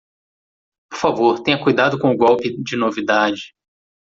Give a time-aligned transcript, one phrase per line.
[0.89, 3.53] Por favor, tenha cuidado com o golpe de novidade